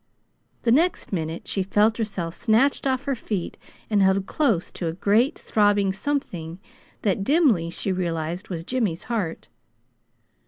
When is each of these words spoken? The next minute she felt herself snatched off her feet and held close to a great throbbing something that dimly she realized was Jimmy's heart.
The 0.63 0.71
next 0.71 1.13
minute 1.13 1.47
she 1.47 1.61
felt 1.61 1.97
herself 1.97 2.33
snatched 2.33 2.87
off 2.87 3.03
her 3.03 3.13
feet 3.13 3.55
and 3.87 4.01
held 4.01 4.25
close 4.25 4.71
to 4.71 4.87
a 4.87 4.93
great 4.93 5.37
throbbing 5.37 5.93
something 5.93 6.59
that 7.03 7.23
dimly 7.23 7.69
she 7.69 7.91
realized 7.91 8.49
was 8.49 8.63
Jimmy's 8.63 9.03
heart. 9.03 9.47